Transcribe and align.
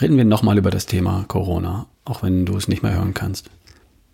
Reden 0.00 0.16
wir 0.16 0.24
nochmal 0.24 0.56
über 0.56 0.70
das 0.70 0.86
Thema 0.86 1.24
Corona, 1.28 1.86
auch 2.04 2.22
wenn 2.22 2.46
du 2.46 2.56
es 2.56 2.68
nicht 2.68 2.82
mehr 2.82 2.94
hören 2.94 3.14
kannst. 3.14 3.50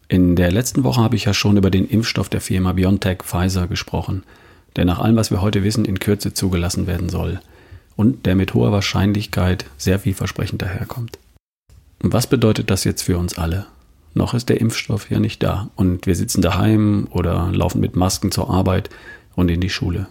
In 0.08 0.36
der 0.36 0.52
letzten 0.52 0.84
Woche 0.84 1.00
habe 1.00 1.16
ich 1.16 1.24
ja 1.24 1.34
schon 1.34 1.56
über 1.56 1.70
den 1.70 1.88
Impfstoff 1.88 2.28
der 2.28 2.40
Firma 2.40 2.72
BioNTech 2.72 3.22
Pfizer 3.22 3.66
gesprochen, 3.66 4.22
der 4.76 4.84
nach 4.84 4.98
allem, 4.98 5.16
was 5.16 5.30
wir 5.30 5.42
heute 5.42 5.64
wissen, 5.64 5.84
in 5.84 5.98
Kürze 5.98 6.32
zugelassen 6.34 6.86
werden 6.86 7.08
soll 7.08 7.40
und 7.96 8.26
der 8.26 8.36
mit 8.36 8.54
hoher 8.54 8.72
Wahrscheinlichkeit 8.72 9.64
sehr 9.78 9.98
vielversprechend 9.98 10.62
daherkommt. 10.62 11.18
Und 12.02 12.12
was 12.12 12.26
bedeutet 12.26 12.70
das 12.70 12.84
jetzt 12.84 13.02
für 13.02 13.18
uns 13.18 13.38
alle? 13.38 13.66
Noch 14.14 14.34
ist 14.34 14.48
der 14.48 14.60
Impfstoff 14.60 15.10
ja 15.10 15.18
nicht 15.18 15.42
da 15.42 15.70
und 15.76 16.06
wir 16.06 16.14
sitzen 16.14 16.42
daheim 16.42 17.08
oder 17.10 17.50
laufen 17.52 17.80
mit 17.80 17.96
Masken 17.96 18.30
zur 18.30 18.50
Arbeit 18.50 18.90
und 19.34 19.50
in 19.50 19.60
die 19.60 19.70
Schule. 19.70 20.08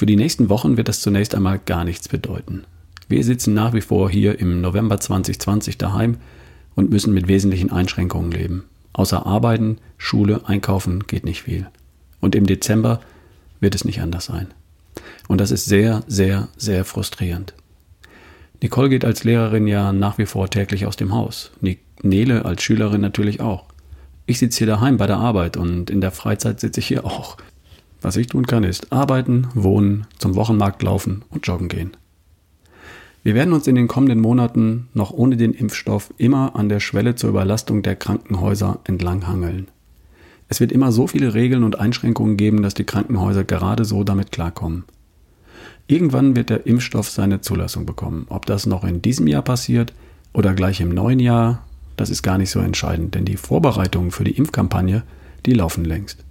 Für 0.00 0.06
die 0.06 0.16
nächsten 0.16 0.48
Wochen 0.48 0.78
wird 0.78 0.88
das 0.88 1.02
zunächst 1.02 1.34
einmal 1.34 1.58
gar 1.58 1.84
nichts 1.84 2.08
bedeuten. 2.08 2.64
Wir 3.10 3.22
sitzen 3.22 3.52
nach 3.52 3.74
wie 3.74 3.82
vor 3.82 4.08
hier 4.08 4.38
im 4.38 4.62
November 4.62 4.98
2020 4.98 5.76
daheim 5.76 6.16
und 6.74 6.88
müssen 6.88 7.12
mit 7.12 7.28
wesentlichen 7.28 7.70
Einschränkungen 7.70 8.32
leben. 8.32 8.64
Außer 8.94 9.26
Arbeiten, 9.26 9.76
Schule, 9.98 10.40
Einkaufen 10.46 11.06
geht 11.06 11.26
nicht 11.26 11.42
viel. 11.42 11.66
Und 12.18 12.34
im 12.34 12.46
Dezember 12.46 13.00
wird 13.60 13.74
es 13.74 13.84
nicht 13.84 14.00
anders 14.00 14.24
sein. 14.24 14.46
Und 15.28 15.38
das 15.38 15.50
ist 15.50 15.66
sehr, 15.66 16.02
sehr, 16.06 16.48
sehr 16.56 16.86
frustrierend. 16.86 17.52
Nicole 18.62 18.88
geht 18.88 19.04
als 19.04 19.24
Lehrerin 19.24 19.66
ja 19.66 19.92
nach 19.92 20.16
wie 20.16 20.24
vor 20.24 20.48
täglich 20.48 20.86
aus 20.86 20.96
dem 20.96 21.12
Haus. 21.12 21.50
Nele 22.02 22.46
als 22.46 22.62
Schülerin 22.62 23.02
natürlich 23.02 23.42
auch. 23.42 23.66
Ich 24.24 24.38
sitze 24.38 24.60
hier 24.60 24.66
daheim 24.66 24.96
bei 24.96 25.06
der 25.06 25.18
Arbeit 25.18 25.58
und 25.58 25.90
in 25.90 26.00
der 26.00 26.10
Freizeit 26.10 26.58
sitze 26.58 26.80
ich 26.80 26.86
hier 26.86 27.04
auch. 27.04 27.36
Was 28.00 28.16
ich 28.16 28.28
tun 28.28 28.46
kann, 28.46 28.64
ist 28.64 28.92
arbeiten, 28.92 29.48
wohnen, 29.54 30.06
zum 30.18 30.34
Wochenmarkt 30.34 30.82
laufen 30.82 31.22
und 31.30 31.46
joggen 31.46 31.68
gehen. 31.68 31.92
Wir 33.22 33.34
werden 33.34 33.52
uns 33.52 33.66
in 33.66 33.74
den 33.74 33.88
kommenden 33.88 34.20
Monaten 34.20 34.88
noch 34.94 35.10
ohne 35.10 35.36
den 35.36 35.52
Impfstoff 35.52 36.12
immer 36.16 36.56
an 36.56 36.70
der 36.70 36.80
Schwelle 36.80 37.14
zur 37.14 37.30
Überlastung 37.30 37.82
der 37.82 37.96
Krankenhäuser 37.96 38.78
entlanghangeln. 38.84 39.68
Es 40.48 40.60
wird 40.60 40.72
immer 40.72 40.90
so 40.90 41.06
viele 41.06 41.34
Regeln 41.34 41.62
und 41.62 41.78
Einschränkungen 41.78 42.38
geben, 42.38 42.62
dass 42.62 42.74
die 42.74 42.84
Krankenhäuser 42.84 43.44
gerade 43.44 43.84
so 43.84 44.04
damit 44.04 44.32
klarkommen. 44.32 44.84
Irgendwann 45.86 46.34
wird 46.34 46.50
der 46.50 46.66
Impfstoff 46.66 47.10
seine 47.10 47.40
Zulassung 47.40 47.84
bekommen. 47.84 48.26
Ob 48.30 48.46
das 48.46 48.64
noch 48.64 48.84
in 48.84 49.02
diesem 49.02 49.26
Jahr 49.26 49.42
passiert 49.42 49.92
oder 50.32 50.54
gleich 50.54 50.80
im 50.80 50.88
neuen 50.88 51.20
Jahr, 51.20 51.66
das 51.96 52.08
ist 52.08 52.22
gar 52.22 52.38
nicht 52.38 52.50
so 52.50 52.60
entscheidend, 52.60 53.14
denn 53.14 53.26
die 53.26 53.36
Vorbereitungen 53.36 54.10
für 54.10 54.24
die 54.24 54.36
Impfkampagne, 54.36 55.02
die 55.44 55.52
laufen 55.52 55.84
längst. 55.84 56.24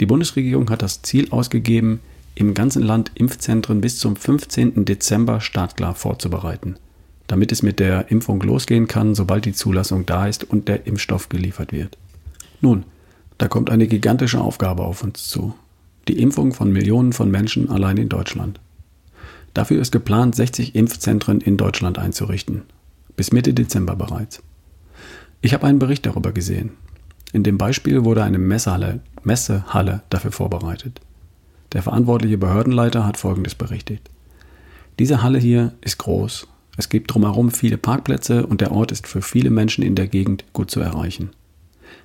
Die 0.00 0.06
Bundesregierung 0.06 0.70
hat 0.70 0.82
das 0.82 1.02
Ziel 1.02 1.28
ausgegeben, 1.30 2.00
im 2.34 2.52
ganzen 2.52 2.82
Land 2.82 3.12
Impfzentren 3.14 3.80
bis 3.80 3.98
zum 3.98 4.14
15. 4.14 4.84
Dezember 4.84 5.40
startklar 5.40 5.94
vorzubereiten, 5.94 6.76
damit 7.26 7.50
es 7.50 7.62
mit 7.62 7.80
der 7.80 8.10
Impfung 8.10 8.40
losgehen 8.42 8.88
kann, 8.88 9.14
sobald 9.14 9.46
die 9.46 9.54
Zulassung 9.54 10.04
da 10.04 10.26
ist 10.26 10.44
und 10.44 10.68
der 10.68 10.86
Impfstoff 10.86 11.30
geliefert 11.30 11.72
wird. 11.72 11.96
Nun, 12.60 12.84
da 13.38 13.48
kommt 13.48 13.70
eine 13.70 13.86
gigantische 13.86 14.40
Aufgabe 14.40 14.84
auf 14.84 15.02
uns 15.02 15.28
zu. 15.28 15.54
Die 16.08 16.20
Impfung 16.20 16.52
von 16.52 16.72
Millionen 16.72 17.14
von 17.14 17.30
Menschen 17.30 17.70
allein 17.70 17.96
in 17.96 18.08
Deutschland. 18.08 18.60
Dafür 19.54 19.80
ist 19.80 19.92
geplant, 19.92 20.34
60 20.36 20.74
Impfzentren 20.74 21.40
in 21.40 21.56
Deutschland 21.56 21.98
einzurichten. 21.98 22.62
Bis 23.16 23.32
Mitte 23.32 23.54
Dezember 23.54 23.96
bereits. 23.96 24.42
Ich 25.40 25.54
habe 25.54 25.66
einen 25.66 25.78
Bericht 25.78 26.04
darüber 26.04 26.32
gesehen. 26.32 26.72
In 27.32 27.42
dem 27.42 27.58
Beispiel 27.58 28.04
wurde 28.04 28.22
eine 28.22 28.38
Messehalle, 28.38 29.00
Messehalle 29.22 30.02
dafür 30.10 30.32
vorbereitet. 30.32 31.00
Der 31.72 31.82
verantwortliche 31.82 32.38
Behördenleiter 32.38 33.06
hat 33.06 33.16
Folgendes 33.16 33.54
berichtet. 33.54 34.00
Diese 34.98 35.22
Halle 35.22 35.38
hier 35.38 35.72
ist 35.80 35.98
groß. 35.98 36.46
Es 36.76 36.88
gibt 36.88 37.12
drumherum 37.12 37.50
viele 37.50 37.78
Parkplätze 37.78 38.46
und 38.46 38.60
der 38.60 38.72
Ort 38.72 38.92
ist 38.92 39.06
für 39.06 39.22
viele 39.22 39.50
Menschen 39.50 39.82
in 39.82 39.94
der 39.94 40.06
Gegend 40.06 40.44
gut 40.52 40.70
zu 40.70 40.80
erreichen. 40.80 41.30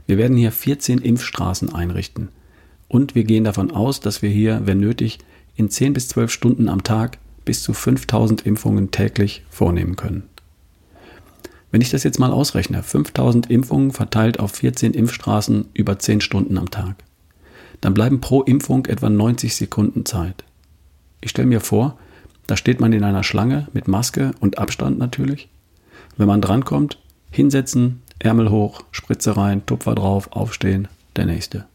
Wir 0.08 0.18
werden 0.18 0.38
hier 0.38 0.52
14 0.52 1.00
Impfstraßen 1.00 1.74
einrichten. 1.74 2.30
Und 2.88 3.16
wir 3.16 3.24
gehen 3.24 3.46
davon 3.46 3.72
aus, 3.72 4.02
dass 4.02 4.22
wir 4.22 4.30
hier, 4.30 4.62
wenn 4.66 4.80
nötig, 4.80 5.20
in 5.56 5.70
10 5.70 5.94
bis 5.94 6.10
12 6.10 6.32
Stunden 6.32 6.68
am 6.68 6.84
Tag 6.84 7.20
bis 7.46 7.64
zu 7.64 7.74
5000 7.74 8.46
Impfungen 8.46 8.92
täglich 8.92 9.44
vornehmen 9.50 9.96
können. 9.96 10.24
Wenn 11.72 11.82
ich 11.82 11.90
das 11.90 12.04
jetzt 12.04 12.20
mal 12.20 12.32
ausrechne, 12.32 12.84
5000 12.84 13.50
Impfungen 13.50 13.92
verteilt 13.92 14.40
auf 14.40 14.52
14 14.52 14.94
Impfstraßen 14.94 15.70
über 15.74 16.00
10 16.00 16.22
Stunden 16.22 16.58
am 16.58 16.70
Tag 16.70 17.04
dann 17.82 17.96
bleiben 17.96 18.22
pro 18.22 18.44
Impfung 18.44 18.86
etwa 18.86 19.10
90 19.10 19.56
Sekunden 19.56 20.06
Zeit. 20.06 20.46
Ich 21.20 21.32
stelle 21.32 21.48
mir 21.48 21.60
vor, 21.60 21.98
da 22.48 22.56
steht 22.56 22.80
man 22.80 22.94
in 22.94 23.04
einer 23.04 23.24
Schlange 23.24 23.68
mit 23.74 23.88
Maske 23.88 24.32
und 24.40 24.60
Abstand 24.60 24.98
natürlich. 25.00 25.50
Wenn 26.18 26.28
man 26.28 26.42
drankommt, 26.42 27.00
hinsetzen, 27.32 28.02
Ärmel 28.20 28.50
hoch, 28.50 28.84
Spritze 28.92 29.36
rein, 29.36 29.66
Tupfer 29.66 29.96
drauf, 29.96 30.32
aufstehen, 30.32 30.88
der 31.16 31.26
nächste. 31.26 31.66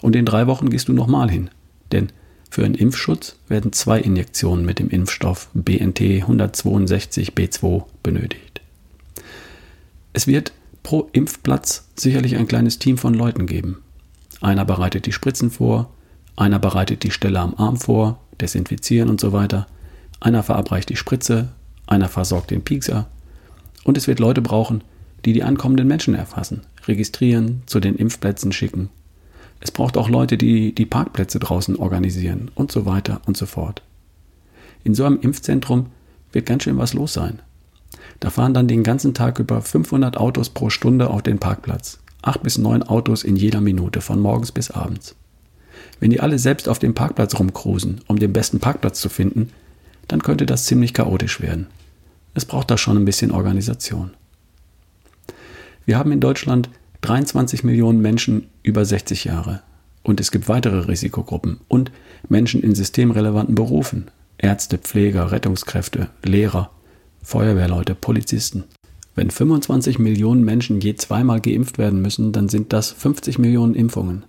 Und 0.00 0.16
in 0.16 0.24
drei 0.24 0.46
Wochen 0.46 0.70
gehst 0.70 0.88
du 0.88 0.94
nochmal 0.94 1.30
hin, 1.30 1.50
denn 1.92 2.08
für 2.50 2.64
einen 2.64 2.74
Impfschutz 2.74 3.36
werden 3.48 3.72
zwei 3.72 4.00
Injektionen 4.00 4.64
mit 4.64 4.78
dem 4.78 4.88
Impfstoff 4.88 5.50
BNT 5.54 6.00
162b2 6.00 7.84
benötigt. 8.02 8.49
Es 10.12 10.26
wird 10.26 10.52
pro 10.82 11.08
Impfplatz 11.12 11.88
sicherlich 11.96 12.36
ein 12.36 12.48
kleines 12.48 12.78
Team 12.78 12.98
von 12.98 13.14
Leuten 13.14 13.46
geben, 13.46 13.82
einer 14.40 14.64
bereitet 14.64 15.06
die 15.06 15.12
Spritzen 15.12 15.50
vor, 15.50 15.90
einer 16.36 16.58
bereitet 16.58 17.02
die 17.02 17.10
Stelle 17.10 17.40
am 17.40 17.54
Arm 17.56 17.76
vor, 17.76 18.20
desinfizieren 18.40 19.10
und 19.10 19.20
so 19.20 19.32
weiter. 19.32 19.66
Einer 20.20 20.42
verabreicht 20.42 20.88
die 20.88 20.96
Spritze, 20.96 21.48
einer 21.86 22.08
versorgt 22.08 22.50
den 22.50 22.62
Piekser. 22.62 23.08
Und 23.84 23.98
es 23.98 24.06
wird 24.06 24.18
Leute 24.18 24.40
brauchen, 24.40 24.82
die 25.24 25.34
die 25.34 25.42
ankommenden 25.42 25.86
Menschen 25.86 26.14
erfassen, 26.14 26.62
registrieren, 26.86 27.62
zu 27.66 27.80
den 27.80 27.96
Impfplätzen 27.96 28.52
schicken. 28.52 28.88
Es 29.60 29.70
braucht 29.70 29.98
auch 29.98 30.08
Leute, 30.08 30.38
die 30.38 30.74
die 30.74 30.86
Parkplätze 30.86 31.38
draußen 31.38 31.76
organisieren 31.76 32.50
und 32.54 32.72
so 32.72 32.86
weiter 32.86 33.20
und 33.26 33.36
so 33.36 33.44
fort. 33.44 33.82
In 34.84 34.94
so 34.94 35.04
einem 35.04 35.20
Impfzentrum 35.20 35.86
wird 36.32 36.46
ganz 36.46 36.62
schön 36.62 36.78
was 36.78 36.94
los 36.94 37.12
sein. 37.12 37.40
Da 38.20 38.30
fahren 38.30 38.54
dann 38.54 38.68
den 38.68 38.82
ganzen 38.82 39.14
Tag 39.14 39.38
über 39.38 39.62
500 39.62 40.16
Autos 40.16 40.50
pro 40.50 40.70
Stunde 40.70 41.10
auf 41.10 41.22
den 41.22 41.38
Parkplatz 41.38 41.98
acht 42.22 42.42
bis 42.42 42.58
neun 42.58 42.82
Autos 42.82 43.24
in 43.24 43.36
jeder 43.36 43.60
Minute, 43.60 44.00
von 44.00 44.20
morgens 44.20 44.52
bis 44.52 44.70
abends. 44.70 45.14
Wenn 45.98 46.10
die 46.10 46.20
alle 46.20 46.38
selbst 46.38 46.68
auf 46.68 46.78
dem 46.78 46.94
Parkplatz 46.94 47.38
rumkrusen, 47.38 48.00
um 48.06 48.18
den 48.18 48.32
besten 48.32 48.60
Parkplatz 48.60 49.00
zu 49.00 49.08
finden, 49.08 49.50
dann 50.08 50.22
könnte 50.22 50.46
das 50.46 50.66
ziemlich 50.66 50.94
chaotisch 50.94 51.40
werden. 51.40 51.68
Es 52.34 52.44
braucht 52.44 52.70
da 52.70 52.78
schon 52.78 52.96
ein 52.96 53.04
bisschen 53.04 53.30
Organisation. 53.30 54.10
Wir 55.84 55.98
haben 55.98 56.12
in 56.12 56.20
Deutschland 56.20 56.68
23 57.02 57.64
Millionen 57.64 58.00
Menschen 58.00 58.48
über 58.62 58.84
60 58.84 59.24
Jahre. 59.24 59.62
Und 60.02 60.20
es 60.20 60.30
gibt 60.30 60.48
weitere 60.48 60.86
Risikogruppen 60.86 61.60
und 61.68 61.90
Menschen 62.28 62.62
in 62.62 62.74
systemrelevanten 62.74 63.54
Berufen. 63.54 64.10
Ärzte, 64.38 64.78
Pfleger, 64.78 65.32
Rettungskräfte, 65.32 66.08
Lehrer, 66.22 66.70
Feuerwehrleute, 67.22 67.94
Polizisten. 67.94 68.64
Wenn 69.14 69.30
25 69.30 69.98
Millionen 69.98 70.44
Menschen 70.44 70.80
je 70.80 70.94
zweimal 70.94 71.40
geimpft 71.40 71.78
werden 71.78 72.00
müssen, 72.00 72.32
dann 72.32 72.48
sind 72.48 72.72
das 72.72 72.90
50 72.90 73.38
Millionen 73.38 73.74
Impfungen. 73.74 74.24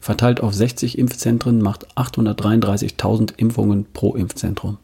Verteilt 0.00 0.40
auf 0.40 0.52
60 0.52 0.98
Impfzentren 0.98 1.62
macht 1.62 1.96
833.000 1.96 3.34
Impfungen 3.36 3.86
pro 3.92 4.14
Impfzentrum. 4.14 4.78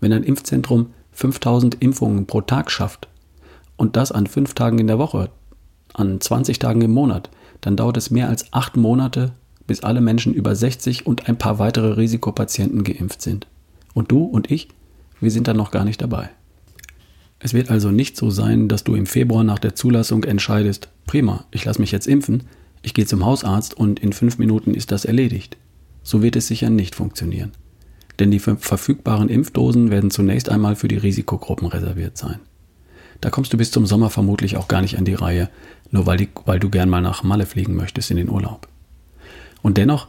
Wenn 0.00 0.12
ein 0.12 0.24
Impfzentrum 0.24 0.88
5000 1.12 1.80
Impfungen 1.80 2.26
pro 2.26 2.40
Tag 2.40 2.70
schafft 2.70 3.08
und 3.76 3.96
das 3.96 4.12
an 4.12 4.26
fünf 4.26 4.54
Tagen 4.54 4.78
in 4.78 4.86
der 4.86 4.98
Woche, 4.98 5.30
an 5.94 6.20
20 6.20 6.58
Tagen 6.58 6.82
im 6.82 6.90
Monat, 6.90 7.30
dann 7.60 7.76
dauert 7.76 7.96
es 7.96 8.10
mehr 8.10 8.28
als 8.28 8.52
acht 8.52 8.76
Monate, 8.76 9.32
bis 9.66 9.82
alle 9.82 10.00
Menschen 10.00 10.34
über 10.34 10.54
60 10.54 11.06
und 11.06 11.28
ein 11.28 11.38
paar 11.38 11.58
weitere 11.58 11.92
Risikopatienten 11.92 12.84
geimpft 12.84 13.22
sind. 13.22 13.46
Und 13.94 14.10
du 14.10 14.24
und 14.24 14.50
ich, 14.50 14.68
wir 15.22 15.30
sind 15.30 15.48
dann 15.48 15.56
noch 15.56 15.70
gar 15.70 15.84
nicht 15.84 16.02
dabei. 16.02 16.30
Es 17.38 17.54
wird 17.54 17.70
also 17.70 17.90
nicht 17.90 18.16
so 18.16 18.30
sein, 18.30 18.68
dass 18.68 18.84
du 18.84 18.94
im 18.94 19.06
Februar 19.06 19.42
nach 19.42 19.58
der 19.58 19.74
Zulassung 19.74 20.24
entscheidest, 20.24 20.88
prima, 21.06 21.44
ich 21.50 21.64
lasse 21.64 21.80
mich 21.80 21.90
jetzt 21.90 22.06
impfen, 22.06 22.44
ich 22.82 22.94
gehe 22.94 23.06
zum 23.06 23.24
Hausarzt 23.24 23.74
und 23.74 24.00
in 24.00 24.12
fünf 24.12 24.38
Minuten 24.38 24.74
ist 24.74 24.92
das 24.92 25.04
erledigt. 25.04 25.56
So 26.02 26.22
wird 26.22 26.36
es 26.36 26.48
sicher 26.48 26.70
nicht 26.70 26.94
funktionieren. 26.94 27.52
Denn 28.18 28.30
die 28.30 28.40
verfügbaren 28.40 29.28
Impfdosen 29.28 29.90
werden 29.90 30.10
zunächst 30.10 30.48
einmal 30.48 30.76
für 30.76 30.88
die 30.88 30.96
Risikogruppen 30.98 31.68
reserviert 31.68 32.18
sein. 32.18 32.40
Da 33.20 33.30
kommst 33.30 33.52
du 33.52 33.56
bis 33.56 33.70
zum 33.70 33.86
Sommer 33.86 34.10
vermutlich 34.10 34.56
auch 34.56 34.68
gar 34.68 34.82
nicht 34.82 34.98
an 34.98 35.04
die 35.04 35.14
Reihe, 35.14 35.48
nur 35.90 36.06
weil, 36.06 36.18
die, 36.18 36.28
weil 36.44 36.58
du 36.58 36.70
gern 36.70 36.88
mal 36.88 37.00
nach 37.00 37.22
Malle 37.22 37.46
fliegen 37.46 37.76
möchtest 37.76 38.10
in 38.10 38.16
den 38.16 38.28
Urlaub. 38.28 38.68
Und 39.62 39.78
dennoch 39.78 40.08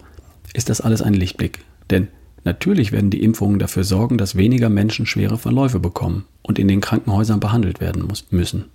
ist 0.53 0.69
das 0.69 0.81
alles 0.81 1.01
ein 1.01 1.13
Lichtblick, 1.13 1.59
denn 1.89 2.07
Natürlich 2.43 2.91
werden 2.91 3.09
die 3.09 3.23
Impfungen 3.23 3.59
dafür 3.59 3.83
sorgen, 3.83 4.17
dass 4.17 4.35
weniger 4.35 4.69
Menschen 4.69 5.05
schwere 5.05 5.37
Verläufe 5.37 5.79
bekommen 5.79 6.25
und 6.41 6.59
in 6.59 6.67
den 6.67 6.81
Krankenhäusern 6.81 7.39
behandelt 7.39 7.79
werden 7.79 8.07
müssen. 8.31 8.65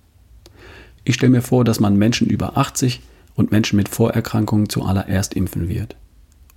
Ich 1.03 1.15
stelle 1.15 1.31
mir 1.31 1.41
vor, 1.41 1.63
dass 1.63 1.79
man 1.79 1.95
Menschen 1.95 2.27
über 2.27 2.57
80 2.57 3.01
und 3.35 3.51
Menschen 3.51 3.77
mit 3.77 3.89
Vorerkrankungen 3.89 4.69
zuallererst 4.69 5.33
impfen 5.33 5.69
wird. 5.69 5.95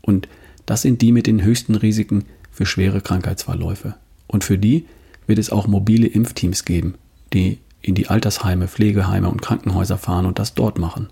Und 0.00 0.28
das 0.66 0.82
sind 0.82 1.02
die 1.02 1.12
mit 1.12 1.26
den 1.26 1.42
höchsten 1.42 1.74
Risiken 1.74 2.24
für 2.50 2.66
schwere 2.66 3.00
Krankheitsverläufe. 3.00 3.94
Und 4.26 4.44
für 4.44 4.58
die 4.58 4.86
wird 5.26 5.38
es 5.38 5.50
auch 5.50 5.66
mobile 5.66 6.06
Impfteams 6.06 6.64
geben, 6.64 6.94
die 7.32 7.58
in 7.82 7.94
die 7.94 8.08
Altersheime, 8.08 8.68
Pflegeheime 8.68 9.28
und 9.28 9.42
Krankenhäuser 9.42 9.98
fahren 9.98 10.26
und 10.26 10.38
das 10.38 10.54
dort 10.54 10.78
machen. 10.78 11.08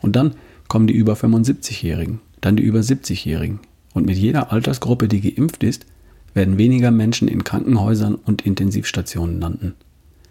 Und 0.00 0.16
dann 0.16 0.34
kommen 0.68 0.86
die 0.86 0.94
über 0.94 1.14
75-Jährigen, 1.14 2.20
dann 2.40 2.56
die 2.56 2.62
über 2.62 2.80
70-Jährigen. 2.80 3.60
Und 3.94 4.06
mit 4.06 4.16
jeder 4.16 4.52
Altersgruppe, 4.52 5.08
die 5.08 5.20
geimpft 5.20 5.62
ist, 5.64 5.86
werden 6.34 6.58
weniger 6.58 6.90
Menschen 6.90 7.28
in 7.28 7.44
Krankenhäusern 7.44 8.14
und 8.14 8.42
Intensivstationen 8.42 9.40
landen. 9.40 9.74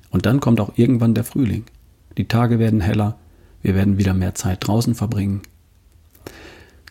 Und 0.10 0.26
dann 0.26 0.40
kommt 0.40 0.60
auch 0.60 0.74
irgendwann 0.76 1.14
der 1.14 1.24
Frühling. 1.24 1.64
Die 2.18 2.28
Tage 2.28 2.60
werden 2.60 2.82
heller, 2.82 3.18
wir 3.62 3.76
werden 3.76 3.98
wieder 3.98 4.14
mehr 4.14 4.36
Zeit 4.36 4.68
draußen 4.68 4.96
verbringen. 4.96 5.42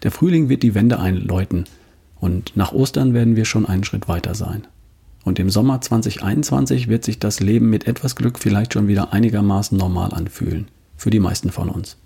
Der 0.02 0.10
Frühling 0.10 0.48
wird 0.48 0.62
die 0.62 0.74
Wende 0.74 0.98
einläuten 0.98 1.64
und 2.20 2.56
nach 2.56 2.72
Ostern 2.72 3.12
werden 3.12 3.36
wir 3.36 3.44
schon 3.44 3.66
einen 3.66 3.84
Schritt 3.84 4.08
weiter 4.08 4.34
sein. 4.34 4.66
Und 5.24 5.38
im 5.38 5.50
Sommer 5.50 5.80
2021 5.80 6.88
wird 6.88 7.04
sich 7.04 7.18
das 7.18 7.40
Leben 7.40 7.68
mit 7.68 7.86
etwas 7.86 8.16
Glück 8.16 8.38
vielleicht 8.38 8.72
schon 8.72 8.88
wieder 8.88 9.12
einigermaßen 9.12 9.76
normal 9.76 10.14
anfühlen. 10.14 10.68
Für 10.96 11.10
die 11.10 11.20
meisten 11.20 11.50
von 11.50 11.68
uns. 11.68 11.96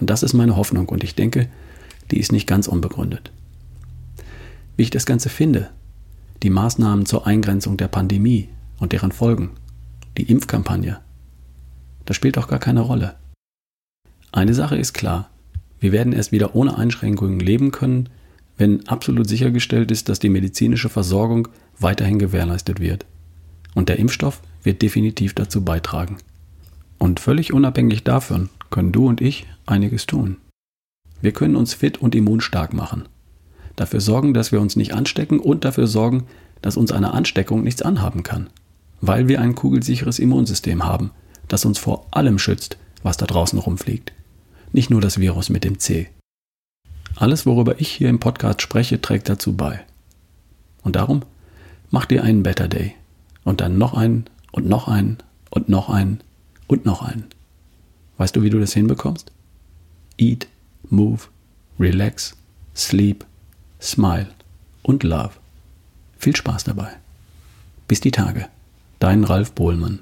Und 0.00 0.10
das 0.10 0.22
ist 0.22 0.34
meine 0.34 0.56
Hoffnung 0.56 0.88
und 0.88 1.04
ich 1.04 1.14
denke, 1.14 1.48
die 2.10 2.18
ist 2.18 2.32
nicht 2.32 2.46
ganz 2.46 2.66
unbegründet. 2.66 3.30
Wie 4.80 4.84
ich 4.84 4.88
das 4.88 5.04
Ganze 5.04 5.28
finde, 5.28 5.68
die 6.42 6.48
Maßnahmen 6.48 7.04
zur 7.04 7.26
Eingrenzung 7.26 7.76
der 7.76 7.88
Pandemie 7.88 8.48
und 8.78 8.92
deren 8.92 9.12
Folgen, 9.12 9.50
die 10.16 10.22
Impfkampagne, 10.22 11.00
das 12.06 12.16
spielt 12.16 12.38
auch 12.38 12.48
gar 12.48 12.60
keine 12.60 12.80
Rolle. 12.80 13.16
Eine 14.32 14.54
Sache 14.54 14.78
ist 14.78 14.94
klar, 14.94 15.28
wir 15.80 15.92
werden 15.92 16.14
erst 16.14 16.32
wieder 16.32 16.54
ohne 16.56 16.78
Einschränkungen 16.78 17.40
leben 17.40 17.72
können, 17.72 18.08
wenn 18.56 18.88
absolut 18.88 19.28
sichergestellt 19.28 19.90
ist, 19.90 20.08
dass 20.08 20.18
die 20.18 20.30
medizinische 20.30 20.88
Versorgung 20.88 21.48
weiterhin 21.78 22.18
gewährleistet 22.18 22.80
wird. 22.80 23.04
Und 23.74 23.90
der 23.90 23.98
Impfstoff 23.98 24.40
wird 24.62 24.80
definitiv 24.80 25.34
dazu 25.34 25.62
beitragen. 25.62 26.16
Und 26.96 27.20
völlig 27.20 27.52
unabhängig 27.52 28.02
davon 28.02 28.48
können 28.70 28.92
du 28.92 29.08
und 29.08 29.20
ich 29.20 29.46
einiges 29.66 30.06
tun. 30.06 30.38
Wir 31.20 31.32
können 31.32 31.56
uns 31.56 31.74
fit 31.74 31.98
und 31.98 32.14
immunstark 32.14 32.72
machen 32.72 33.04
dafür 33.80 34.02
sorgen, 34.02 34.34
dass 34.34 34.52
wir 34.52 34.60
uns 34.60 34.76
nicht 34.76 34.92
anstecken 34.92 35.40
und 35.40 35.64
dafür 35.64 35.86
sorgen, 35.86 36.26
dass 36.60 36.76
uns 36.76 36.92
eine 36.92 37.14
Ansteckung 37.14 37.62
nichts 37.64 37.80
anhaben 37.80 38.22
kann, 38.22 38.50
weil 39.00 39.26
wir 39.26 39.40
ein 39.40 39.54
kugelsicheres 39.54 40.18
Immunsystem 40.18 40.84
haben, 40.84 41.12
das 41.48 41.64
uns 41.64 41.78
vor 41.78 42.06
allem 42.10 42.38
schützt, 42.38 42.76
was 43.02 43.16
da 43.16 43.24
draußen 43.24 43.58
rumfliegt. 43.58 44.12
Nicht 44.72 44.90
nur 44.90 45.00
das 45.00 45.18
Virus 45.18 45.48
mit 45.48 45.64
dem 45.64 45.78
C. 45.78 46.10
Alles, 47.16 47.46
worüber 47.46 47.80
ich 47.80 47.88
hier 47.88 48.10
im 48.10 48.20
Podcast 48.20 48.60
spreche, 48.60 49.00
trägt 49.00 49.30
dazu 49.30 49.56
bei. 49.56 49.80
Und 50.82 50.96
darum, 50.96 51.22
mach 51.90 52.04
dir 52.04 52.22
einen 52.22 52.42
Better 52.42 52.68
Day. 52.68 52.94
Und 53.44 53.62
dann 53.62 53.78
noch 53.78 53.94
einen 53.94 54.26
und 54.52 54.68
noch 54.68 54.88
einen 54.88 55.16
und 55.48 55.70
noch 55.70 55.88
einen 55.88 56.20
und 56.66 56.84
noch 56.84 57.00
einen. 57.02 57.24
Weißt 58.18 58.36
du, 58.36 58.42
wie 58.42 58.50
du 58.50 58.60
das 58.60 58.74
hinbekommst? 58.74 59.32
Eat, 60.18 60.48
move, 60.90 61.22
relax, 61.78 62.36
sleep, 62.76 63.24
Smile 63.80 64.28
und 64.82 65.02
Love. 65.02 65.32
Viel 66.18 66.36
Spaß 66.36 66.64
dabei. 66.64 66.90
Bis 67.88 68.00
die 68.00 68.10
Tage. 68.10 68.48
Dein 68.98 69.24
Ralf 69.24 69.52
Bohlmann. 69.52 70.00